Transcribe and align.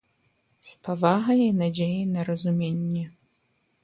З 0.69 0.77
павагай 0.85 1.41
і 1.47 1.51
надзеяй 1.59 2.05
на 2.13 2.21
разуменне. 2.31 3.03